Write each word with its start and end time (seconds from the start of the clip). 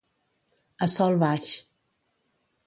A 0.85 0.87
sol 0.93 1.19
baix. 1.25 1.53